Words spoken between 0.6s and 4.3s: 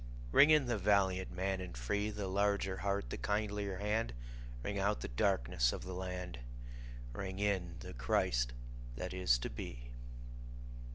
the valiant man and free, The larger heart, the kindlier hand;